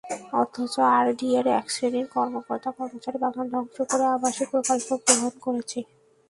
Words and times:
অথচ 0.33 0.73
আরডিএর 0.91 1.45
একশ্রেণীর 1.59 2.07
কর্মকর্তা-কর্মচারী 2.15 3.17
বাগান 3.23 3.45
ধ্বংস 3.53 3.77
করে 3.91 4.05
আবাসিক 4.15 4.47
প্রকল্প 4.51 4.89
গ্রহণ 5.05 5.33
করেছে। 5.45 5.79